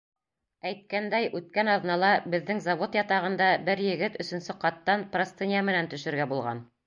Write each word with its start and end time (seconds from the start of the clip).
Әйткәндәй, 0.69 1.27
үткән 1.39 1.69
аҙнала 1.73 2.09
беҙҙең 2.35 2.63
завод 2.67 2.97
ятағында 2.99 3.51
бер 3.69 3.83
егет 3.89 4.19
өсөнсө 4.25 4.55
ҡаттан 4.67 5.03
простыня 5.17 5.61
менән 5.69 5.91
төшөргә 5.93 6.27
булған. 6.33 6.67